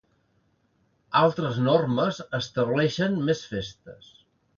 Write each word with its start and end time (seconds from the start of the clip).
Altres 1.19 1.59
normes 1.67 2.21
estableixen 2.39 3.19
més 3.29 3.43
festes. 3.51 4.09